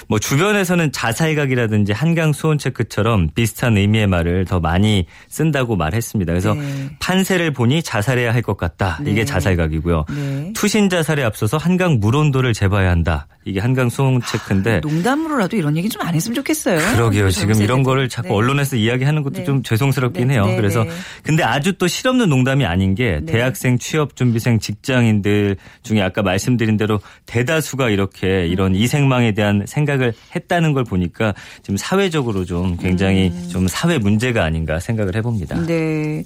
[0.08, 6.32] 뭐 주변에서는 자살각이라든지 한강 수온 체크처럼 비슷한 의미의 말을 더 많이 쓴다고 말했습니다.
[6.32, 6.88] 그래서 네.
[7.00, 8.98] 판세를 보니 자살해야 할 것 같다.
[9.02, 9.10] 네.
[9.10, 10.04] 이게 자살각이고요.
[10.08, 10.52] 네.
[10.54, 13.26] 투신 자살에 앞서서 한강 물 온도를 재봐야 한다.
[13.44, 16.78] 이게 한강 수온 체크인데 농담으로라도 이런 얘기 좀 안 했으면 좋겠어요.
[16.94, 17.30] 그러게요.
[17.30, 18.34] 지금 이런 거를 자꾸 네.
[18.34, 19.44] 언론에서 이야기하는 것도 네.
[19.44, 20.46] 좀 죄송스럽긴 네, 해요.
[20.46, 20.90] 네, 그래서 네.
[21.24, 23.32] 근데 아주 또 실없는 농담이 아닌 게 네.
[23.32, 28.76] 대학생 취업 준비생 직장인 들 중에 아까 말씀드린 대로 대다수가 이렇게 이런 음.
[28.76, 33.48] 이생망에 대한 생각을 했다는 걸 보니까 지금 사회적으로 좀 굉장히 음.
[33.50, 35.66] 좀 사회 문제가 아닌가 생각을 해봅니다.
[35.66, 36.22] 네.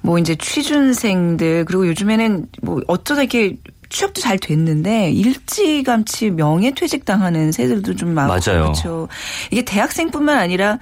[0.00, 3.56] 뭐 이제 취준생들 그리고 요즘에는 뭐 어쩌다 이렇게
[3.92, 8.62] 취업도 잘 됐는데 일찌감치 명예퇴직 당하는 세들도 좀 많고 맞아요.
[8.64, 9.08] 그렇죠.
[9.50, 10.78] 이게 대학생뿐만 아니라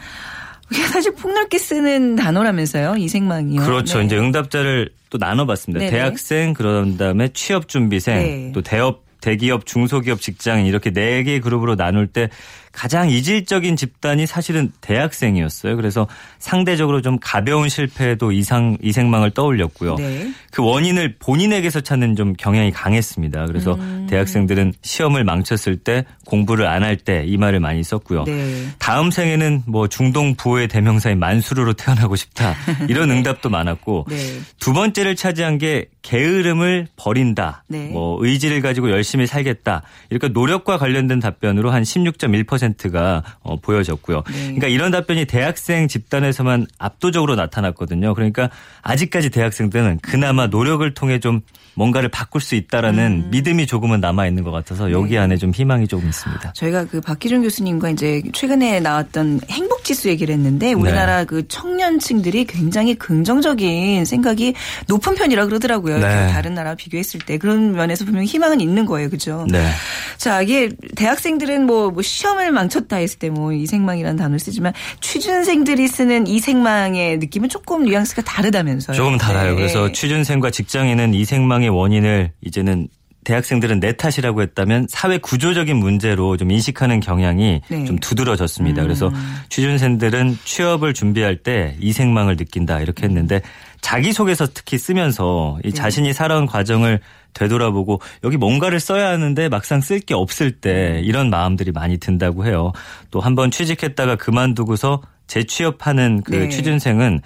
[0.71, 2.97] 이게 사실 폭넓게 쓰는 단어라면서요.
[2.97, 3.63] 이생망이요.
[3.63, 3.99] 그렇죠.
[3.99, 4.07] 네.
[4.07, 5.81] 이제 응답자를 또 나눠봤습니다.
[5.81, 5.91] 네네.
[5.91, 8.53] 대학생, 그런 다음에 취업 준비생, 네.
[8.55, 12.31] 또 대업, 대기업, 중소기업 직장인 이렇게 네 개의 그룹으로 나눌 때
[12.73, 15.77] 가장 이질적인 집단이 사실은 대학생이었어요.
[15.77, 16.07] 그래서
[16.39, 19.97] 상대적으로 좀 가벼운 실패에도 이상 이생망을 떠올렸고요.
[19.97, 20.33] 네.
[20.53, 23.47] 그 원인을 본인에게서 찾는 좀 경향이 강했습니다.
[23.47, 24.07] 그래서 음.
[24.09, 28.25] 대학생들은 시험을 망쳤을 때 공부를 안 할 때 이 말을 많이 썼고요.
[28.25, 28.67] 네.
[28.79, 32.55] 다음 생에는 뭐 중동 부호의 대명사인 만수르로 태어나고 싶다.
[32.89, 34.17] 이런 응답도 많았고 네.
[34.59, 37.65] 두 번째를 차지한 게 게으름을 버린다.
[37.69, 37.89] 네.
[37.89, 39.83] 뭐 의지를 가지고 열심히 살겠다.
[40.11, 42.60] 이렇게 노력과 관련된 답변으로 한 16.1%
[42.91, 44.23] 가 어, 보여졌고요.
[44.27, 44.43] 네.
[44.43, 48.15] 그러니까 이런 답변이 대학생 집단에서만 압도적으로 나타났거든요.
[48.15, 48.51] 그러니까
[48.83, 51.43] 아직까지 대학생들은 그나마 노력을 통해 좀
[51.75, 53.31] 뭔가를 바꿀 수 있다라는 음.
[53.31, 55.19] 믿음이 조금은 남아 있는 것 같아서 여기 네.
[55.19, 56.53] 안에 좀 희망이 조금 있습니다.
[56.55, 62.97] 저희가 그 박기준 교수님과 이제 최근에 나왔던 행복 지수 얘기를 했는데 우리나라 그 청년층들이 굉장히
[62.97, 64.55] 긍정적인 생각이
[64.89, 65.99] 높은 편이라 그러더라고요.
[65.99, 66.27] 네.
[66.33, 69.47] 다른 나라와 비교했을 때 그런 면에서 분명 히 희망은 있는 거예요, 그죠?
[69.51, 69.71] 네.
[70.17, 76.27] 자, 이게 대학생들은 뭐, 뭐 시험을 망쳤다 했을 때 뭐 이생망이라는 단어를 쓰지만 취준생들이 쓰는
[76.27, 78.97] 이생망의 느낌은 조금 뉘앙스가 다르다면서요.
[78.97, 79.51] 조금 달아요.
[79.51, 79.57] 네.
[79.57, 82.89] 그래서 취준생과 직장인은 이 생망의 원인을 이제는
[83.25, 87.85] 대학생들은 내 탓이라고 했다면 사회 구조적인 문제로 좀 인식하는 경향이 네.
[87.85, 88.83] 좀 두드러졌습니다.
[88.83, 89.37] 그래서 음.
[89.51, 93.43] 취준생들은 취업을 준비할 때 이 생망을 느낀다 이렇게 했는데
[93.81, 95.69] 자기소개서 특히 쓰면서 네.
[95.69, 97.01] 이 자신이 살아온 과정을
[97.33, 102.73] 되돌아보고 여기 뭔가를 써야 하는데 막상 쓸 게 없을 때 이런 마음들이 많이 든다고 해요.
[103.11, 106.49] 또 한번 취직했다가 그만두고서 재취업하는 그 네.
[106.49, 107.21] 취준생은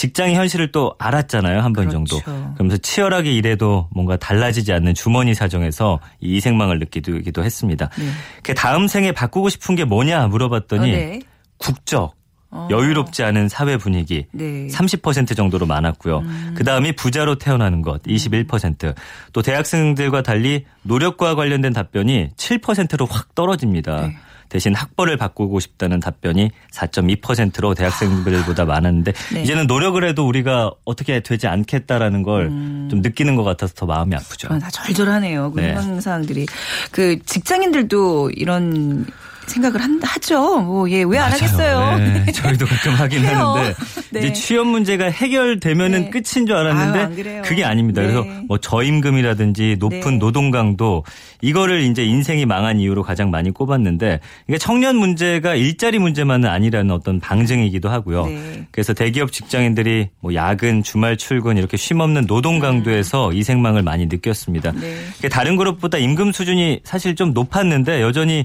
[0.00, 1.60] 직장의 현실을 또 알았잖아요.
[1.60, 2.06] 한번 그렇죠.
[2.06, 2.54] 정도.
[2.54, 7.90] 그러면서 치열하게 일해도 뭔가 달라지지 않는 주머니 사정에서 이 이생망을 느끼기도 했습니다.
[7.98, 8.06] 네.
[8.42, 11.20] 그 다음 생에 바꾸고 싶은 게 뭐냐 물어봤더니 어, 네.
[11.58, 12.14] 국적,
[12.50, 12.68] 어.
[12.70, 14.68] 여유롭지 않은 사회 분위기 네.
[14.68, 16.20] 30% 정도로 많았고요.
[16.20, 16.54] 음.
[16.56, 18.94] 그 다음이 부자로 태어나는 것 21%.
[19.34, 24.06] 또 대학생들과 달리 노력과 관련된 답변이 7%로 확 떨어집니다.
[24.06, 24.16] 네.
[24.50, 29.42] 대신 학벌을 바꾸고 싶다는 답변이 4.2%로 대학생들보다 많았는데 네.
[29.42, 33.00] 이제는 노력을 해도 우리가 어떻게 되지 않겠다라는 걸좀 음.
[33.02, 34.48] 느끼는 것 같아서 더 마음이 아프죠.
[34.52, 35.52] 아, 다 절절하네요.
[35.52, 35.70] 그 네.
[35.70, 36.46] 희망 사항들이
[36.90, 39.06] 그 직장인들도 이런
[39.50, 40.60] 생각을 한, 하죠.
[40.60, 41.98] 뭐, 예, 왜 안 하겠어요.
[41.98, 43.24] 네, 저희도 가끔 하긴.
[43.26, 43.74] 하는데
[44.10, 44.20] 네.
[44.20, 46.10] 이제 취업 문제가 해결되면은 네.
[46.10, 47.42] 끝인 줄 알았는데 아유.
[47.44, 48.00] 그게 아닙니다.
[48.02, 48.08] 네.
[48.08, 50.18] 그래서 뭐 저임금이라든지 높은 네.
[50.18, 51.04] 노동 강도
[51.42, 57.20] 이거를 이제 인생이 망한 이유로 가장 많이 꼽았는데 이게 청년 문제가 일자리 문제만은 아니라는 어떤
[57.20, 58.26] 방증이기도 하고요.
[58.26, 58.66] 네.
[58.70, 64.72] 그래서 대기업 직장인들이 뭐 야근, 주말 출근 이렇게 쉼없는 노동 강도에서 이 생망을 많이 느꼈습니다.
[64.72, 65.28] 네.
[65.30, 68.44] 다른 그룹보다 임금 수준이 사실 좀 높았는데 여전히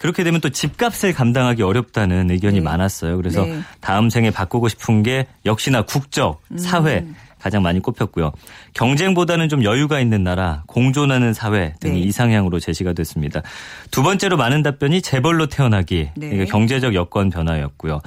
[0.00, 2.60] 그렇게 되면 또 집값을 감당하기 어렵다는 의견이 네.
[2.60, 3.18] 많았어요.
[3.18, 3.60] 그래서 네.
[3.80, 7.14] 다음 생에 바꾸고 싶은 게 역시나 국적, 사회 음.
[7.38, 8.32] 가장 많이 꼽혔고요.
[8.72, 12.06] 경쟁보다는 좀 여유가 있는 나라, 공존하는 사회 등이 네.
[12.06, 13.42] 이상향으로 제시가 됐습니다.
[13.90, 16.30] 두 번째로 많은 답변이 재벌로 태어나기, 네.
[16.30, 18.00] 그러니까 경제적 여건 변화였고요.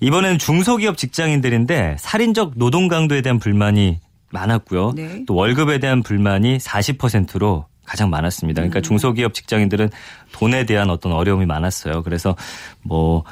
[0.00, 4.92] 이번에는 중소기업 직장인들인데 살인적 노동 강도에 대한 불만이 많았고요.
[4.96, 5.24] 네.
[5.26, 8.60] 또 월급에 대한 불만이 40%로 가장 많았습니다.
[8.62, 8.68] 음.
[8.68, 9.88] 그러니까 중소기업 직장인들은
[10.32, 12.02] 돈에 대한 어떤 어려움이 많았어요.
[12.02, 12.36] 그래서
[12.82, 13.24] 뭐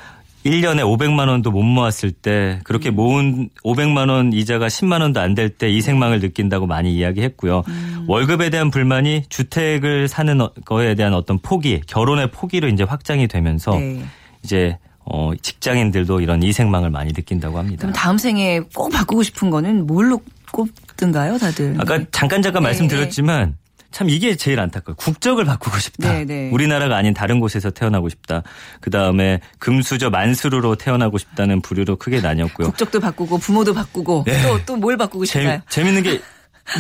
[0.45, 2.95] 1년에 500만 원도 못 모았을 때 그렇게 음.
[2.95, 7.65] 모은 500만 원 이자가 10만 원도 안 될 때 이 생망을 느낀다고 많이 이야기했고요.
[7.67, 8.05] 음.
[8.09, 13.73] 월급에 대한 불만이 주택을 사는 어- 거에 대한 어떤 포기, 결혼의 포기로 이제 확장이 되면서
[13.77, 14.05] 네.
[14.45, 17.81] 이제 어 직장인들도 이런 이생망을 많이 느낀다고 합니다.
[17.83, 20.21] 그럼 다음 생에 꼭 바꾸고 싶은 거는 뭘로
[20.53, 21.75] 꼽든가요, 다들?
[21.79, 22.07] 아까 네.
[22.13, 23.57] 잠깐 잠깐 네, 말씀드렸지만
[23.97, 24.97] 참 이게 제일 안타까워요.
[24.97, 26.13] 국적을 바꾸고 싶다.
[26.13, 26.51] 네, 네.
[26.51, 28.43] 우리나라가 아닌 다른 곳에서 태어나고 싶다.
[28.83, 32.67] 그 다음에 금수저 만수르로 태어나고 싶다는 부류로 크게 나뉘었고요.
[32.67, 34.43] 국적도 바꾸고 부모도 바꾸고 네.
[34.43, 35.61] 또또 뭘 바꾸고 싶나요?
[35.71, 36.21] 재, 재밌는 게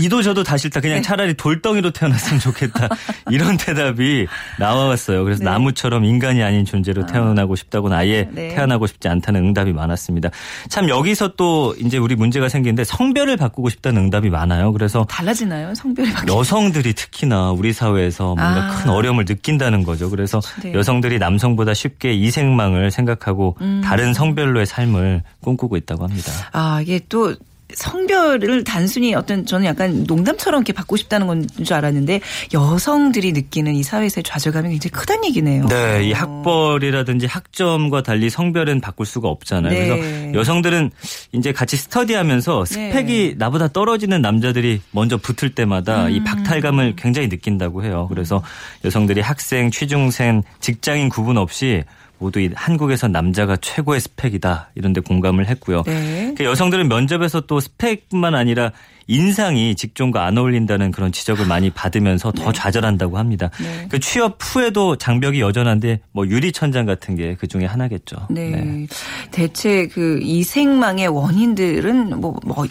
[0.00, 0.80] 이도 저도 다 싫다.
[0.80, 0.88] 네.
[0.88, 2.88] 그냥 차라리 돌덩이로 태어났으면 좋겠다.
[3.30, 4.26] 이런 대답이
[4.58, 5.24] 나와왔어요.
[5.24, 5.50] 그래서 네.
[5.50, 8.54] 나무처럼 인간이 아닌 존재로 태어나고 싶다고는 아예 네.
[8.54, 10.30] 태어나고 싶지 않다는 응답이 많았습니다.
[10.68, 14.72] 참 여기서 또 이제 우리 문제가 생기는데 성별을 바꾸고 싶다는 응답이 많아요.
[14.72, 15.74] 그래서 달라지나요?
[15.74, 18.76] 성별이 바뀌 여성들이 특히나 우리 사회에서 뭔가 아.
[18.76, 20.10] 큰 어려움을 느낀다는 거죠.
[20.10, 20.72] 그래서 네.
[20.72, 23.80] 여성들이 남성보다 쉽게 이생망을 생각하고 음.
[23.84, 26.32] 다른 성별로의 삶을 꿈꾸고 있다고 합니다.
[26.52, 27.34] 아, 이게 또
[27.74, 32.20] 성별을 단순히 어떤 저는 약간 농담처럼 이렇게 받고 싶다는 건 줄 알았는데
[32.54, 35.66] 여성들이 느끼는 이 사회에서의 좌절감이 굉장히 크다는 얘기네요.
[35.66, 36.16] 네, 이 어.
[36.16, 39.72] 학벌이라든지 학점과 달리 성별은 바꿀 수가 없잖아요.
[39.72, 39.88] 네.
[39.88, 40.90] 그래서 여성들은
[41.32, 43.34] 이제 같이 스터디하면서 스펙이 네.
[43.36, 46.10] 나보다 떨어지는 남자들이 먼저 붙을 때마다 음.
[46.12, 48.06] 이 박탈감을 굉장히 느낀다고 해요.
[48.08, 48.42] 그래서
[48.84, 51.84] 여성들이 학생, 취중생, 직장인 구분 없이
[52.18, 55.82] 모두 이 한국에서 남자가 최고의 스펙이다 이런 데 공감을 했고요.
[55.84, 56.34] 네.
[56.36, 58.72] 그 여성들은 면접에서 또 스펙뿐만 아니라
[59.08, 63.50] 인상이 직종과 안 어울린다는 그런 지적을 많이 받으면서 더 좌절한다고 합니다.
[63.60, 63.86] 네.
[63.88, 68.16] 그 취업 후에도 장벽이 여전한데 뭐 유리천장 같은 게 그 중에 하나겠죠.
[68.30, 68.86] 네.
[69.30, 72.66] 대체 그 이생망의 원인들은 뭐, 뭐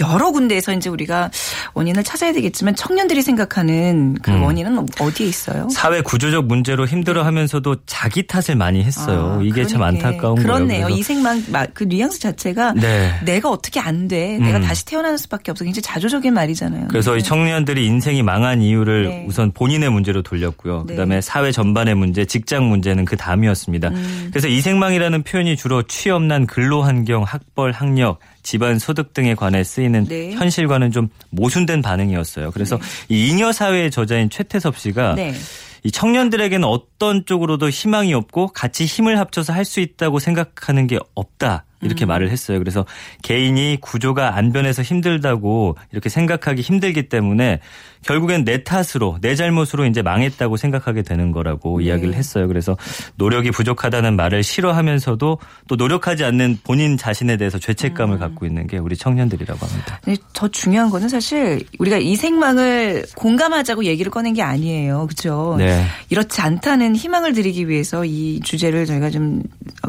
[0.00, 1.30] 여러 군데에서 이제 우리가
[1.72, 4.42] 원인을 찾아야 되겠지만 청년들이 생각하는 그 음.
[4.42, 5.68] 원인은 어디에 있어요?
[5.70, 9.38] 사회 구조적 문제로 힘들어하면서 자기 탓을 많이 했어요.
[9.40, 10.08] 아, 이게 참 그러니까.
[10.08, 10.86] 안타까운 그렇네요.
[10.86, 11.04] 거예요.
[11.50, 13.12] 마- 그 뉘앙스 자체가 네.
[13.24, 14.38] 내가 어떻게 안 돼.
[14.38, 14.62] 내가 음.
[14.62, 15.64] 다시 태어나는 수밖에 없어.
[15.64, 16.88] 굉장히 자조적인 말이잖아요.
[16.88, 17.24] 그래서 이 네.
[17.24, 19.24] 청년들이 인생이 망한 이유를 네.
[19.28, 20.84] 우선 본인의 문제로 돌렸고요.
[20.86, 20.94] 네.
[20.94, 23.88] 그다음에 사회 전반의 문제, 직장 문제는 그 다음이었습니다.
[23.88, 24.28] 음.
[24.30, 30.30] 그래서 이생망이라는 표현이 주로 취업난 근로 환경, 학벌, 학력, 집안 소득 등에 관해 쓰이는 네.
[30.32, 32.52] 현실과는 좀 모순된 반응이었어요.
[32.52, 32.78] 그래서
[33.08, 35.34] 이 잉여 사회의 저자인 최태섭 씨가 네.
[35.82, 41.64] 이 청년들에게는 어떤 쪽으로도 희망이 없고 같이 힘을 합쳐서 할 수 있다고 생각하는 게 없다.
[41.84, 42.58] 이렇게 말을 했어요.
[42.58, 42.84] 그래서
[43.22, 47.60] 개인이 구조가 안 변해서 힘들다고 이렇게 생각하기 힘들기 때문에
[48.02, 51.86] 결국엔 내 탓으로 내 잘못으로 이제 망했다고 생각하게 되는 거라고 네.
[51.86, 52.46] 이야기를 했어요.
[52.48, 52.76] 그래서
[53.16, 58.96] 노력이 부족하다는 말을 싫어하면서도 또 노력하지 않는 본인 자신에 대해서 죄책감을 갖고 있는 게 우리
[58.96, 60.00] 청년들이라고 합니다.
[60.44, 65.06] 더 중요한 거는 사실 우리가 이 생망을 공감하자고 얘기를 꺼낸 게 아니에요.
[65.06, 65.54] 그렇죠?
[65.58, 65.86] 네.
[66.10, 69.42] 이렇지 않다는 희망을 드리기 위해서 이 주제를 저희가 좀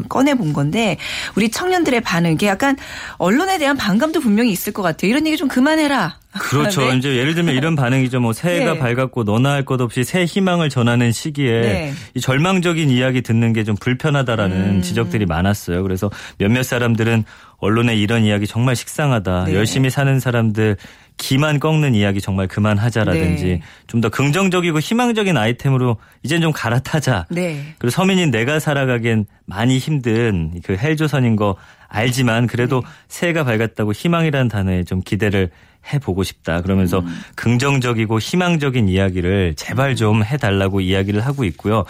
[0.08, 0.96] 꺼내 본 건데
[1.36, 2.76] 우리 청년들의 반응 이게 약간
[3.18, 5.10] 언론에 대한 반감도 분명히 있을 것 같아요.
[5.10, 6.18] 이런 얘기 좀 그만해라.
[6.38, 6.80] 그렇죠.
[6.90, 6.96] 네.
[6.96, 8.20] 이제 예를 들면 이런 반응이죠.
[8.20, 8.78] 뭐 새해가 네.
[8.78, 11.92] 밝았고 너나 할 것 없이 새 희망을 전하는 시기에 네.
[12.14, 14.82] 이 절망적인 이야기 듣는 게 좀 불편하다라는 음.
[14.82, 15.82] 지적들이 많았어요.
[15.82, 17.24] 그래서 몇몇 사람들은
[17.58, 19.44] 언론에 이런 이야기 정말 식상하다.
[19.46, 19.54] 네.
[19.54, 20.76] 열심히 사는 사람들
[21.16, 23.62] 기만 꺾는 이야기 정말 그만하자라든지 네.
[23.86, 27.24] 좀더 긍정적이고 희망적인 아이템으로 이젠 좀 갈아타자.
[27.30, 27.74] 네.
[27.78, 31.56] 그리고 서민인 내가 살아가기엔 많이 힘든 그 헬조선인 거
[31.88, 32.86] 알지만 그래도 네.
[33.08, 35.50] 새해가 밝았다고 희망이라는 단어에 좀 기대를
[35.92, 36.62] 해보고 싶다.
[36.62, 37.20] 그러면서 음.
[37.36, 41.84] 긍정적이고 희망적인 이야기를 제발 좀 해달라고 이야기를 하고 있고요.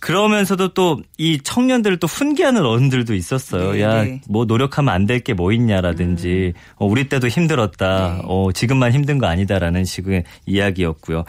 [0.00, 3.72] 그러면서도 또 이 청년들을 또 훈계하는 어른들도 있었어요.
[3.72, 4.20] 네, 야, 네.
[4.26, 8.14] 뭐 노력하면 안 될 게 뭐 있냐라든지 어, 우리 때도 힘들었다.
[8.16, 8.22] 네.
[8.24, 11.24] 어, 지금만 힘든 거 아니다라는 식의 이야기였고요.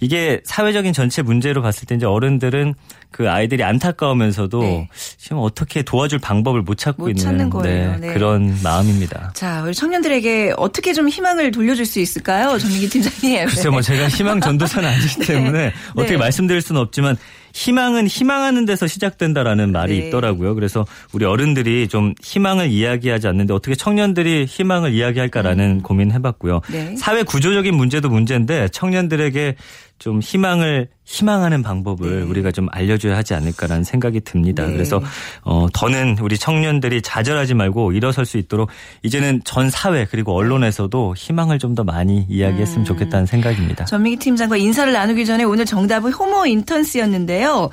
[0.00, 2.74] 이게 사회적인 전체 문제로 봤을 때 이제 어른들은
[3.10, 4.88] 그 아이들이 안타까우면서도 네.
[5.16, 7.96] 지금 어떻게 도와줄 방법을 못 찾고 못 있는 거예요.
[7.98, 8.12] 네.
[8.12, 9.32] 그런 마음입니다.
[9.34, 12.58] 자, 우리 청년들에게 어떻게 좀 희망을 돌려줄 수 있을까요?
[12.58, 13.46] 전민기 팀장님.
[13.48, 16.16] 글쎄요, 뭐 제가 희망 전도사는 아니기 때문에 어떻게 네.
[16.18, 17.16] 말씀드릴 수는 없지만
[17.54, 20.08] 희망은 희망하는 데서 시작된다라는 말이 네.
[20.08, 20.54] 있더라고요.
[20.54, 26.60] 그래서 우리 어른들이 좀 희망을 이야기하지 않는데 어떻게 청년들이 희망을 이야기할까라는 고민해봤고요.
[26.70, 26.96] 네.
[26.96, 29.56] 사회 구조적인 문제도 문제인데 청년들에게
[29.98, 32.22] 좀 희망을 희망하는 방법을 네.
[32.24, 34.64] 우리가 좀 알려줘야 하지 않을까라는 생각이 듭니다.
[34.66, 34.72] 네.
[34.74, 35.02] 그래서
[35.42, 38.70] 어, 더는 우리 청년들이 좌절하지 말고 일어설 수 있도록
[39.02, 43.84] 이제는 전 사회 그리고 언론에서도 희망을 좀 더 많이 이야기했으면 좋겠다는 생각입니다.
[43.84, 47.70] 전민기 팀장과 인사를 나누기 전에 오늘 정답은 호모 인턴스였는데요.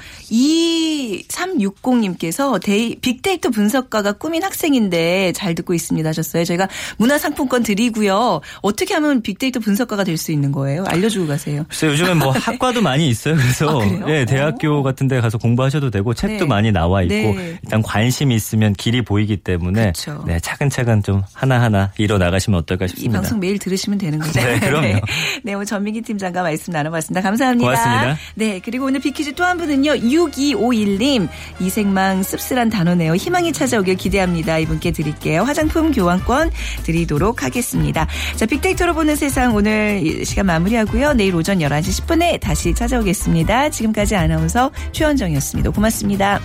[1.28, 6.46] 2360님께서 데이, 빅데이터 분석가가 꿈인 학생인데 잘 듣고 있습니다 하셨어요.
[6.46, 8.42] 저희가 문화상품권 드리고요.
[8.62, 10.84] 어떻게 하면 빅데이터 분석가가 될 수 있는 거예요?
[10.88, 11.64] 알려주고 가세요.
[11.70, 13.27] 글쎄 요즘엔 뭐 학과도 많이 있어요.
[13.36, 14.10] 그래서 아?
[14.10, 16.46] 예, 대학교 같은 데 가서 공부하셔도 되고 책도 네.
[16.46, 17.58] 많이 나와 있고 네.
[17.64, 20.24] 일단 관심이 있으면 길이 보이기 때문에 그쵸.
[20.28, 23.22] 네, 차근차근 좀 하나하나 이뤄 나가시면 어떨까 이 싶습니다.
[23.22, 24.40] 방송 매일 들으시면 되는 거죠.
[24.40, 25.00] 네, 그럼요.
[25.44, 27.22] 네, 오늘 전민기 팀장과 말씀 나눠봤습니다.
[27.22, 27.70] 감사합니다.
[27.70, 28.18] 고맙습니다.
[28.36, 31.28] 네, 그리고 오늘 비키즈 또 한 분은요, 6251님.
[31.60, 33.16] 이생망 씁쓸한 단어네요.
[33.16, 34.58] 희망이 찾아오길 기대합니다.
[34.60, 35.44] 이분께 드릴게요.
[35.44, 36.52] 화장품 교환권
[36.84, 38.08] 드리도록 하겠습니다.
[38.36, 41.14] 자, 빅데이터로 보는 세상 오늘 이 시간 마무리하고요.
[41.14, 43.70] 내일 오전 11시 10분에 다시 찾아오 하겠습니다.
[43.70, 45.72] 지금까지 아나운서 최원정이었습니다.
[45.72, 46.40] 고맙습니다.